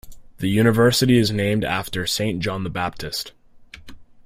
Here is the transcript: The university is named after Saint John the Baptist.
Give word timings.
The 0.39 0.47
university 0.47 1.15
is 1.19 1.29
named 1.29 1.63
after 1.63 2.07
Saint 2.07 2.39
John 2.39 2.63
the 2.63 2.71
Baptist. 2.71 3.33